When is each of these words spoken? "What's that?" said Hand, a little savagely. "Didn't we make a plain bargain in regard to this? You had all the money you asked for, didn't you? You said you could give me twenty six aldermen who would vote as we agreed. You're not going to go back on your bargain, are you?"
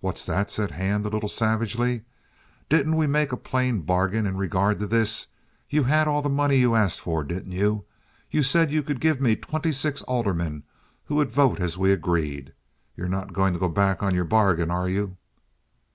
"What's 0.00 0.26
that?" 0.26 0.50
said 0.50 0.72
Hand, 0.72 1.06
a 1.06 1.08
little 1.08 1.30
savagely. 1.30 2.02
"Didn't 2.68 2.94
we 2.94 3.06
make 3.06 3.32
a 3.32 3.38
plain 3.38 3.80
bargain 3.80 4.26
in 4.26 4.36
regard 4.36 4.78
to 4.80 4.86
this? 4.86 5.28
You 5.70 5.84
had 5.84 6.06
all 6.06 6.20
the 6.20 6.28
money 6.28 6.56
you 6.56 6.74
asked 6.74 7.00
for, 7.00 7.24
didn't 7.24 7.52
you? 7.52 7.86
You 8.30 8.42
said 8.42 8.70
you 8.70 8.82
could 8.82 9.00
give 9.00 9.18
me 9.18 9.34
twenty 9.34 9.72
six 9.72 10.02
aldermen 10.02 10.64
who 11.06 11.14
would 11.14 11.30
vote 11.32 11.58
as 11.58 11.78
we 11.78 11.90
agreed. 11.90 12.52
You're 12.98 13.08
not 13.08 13.32
going 13.32 13.54
to 13.54 13.58
go 13.58 13.70
back 13.70 14.02
on 14.02 14.14
your 14.14 14.26
bargain, 14.26 14.70
are 14.70 14.90
you?" 14.90 15.16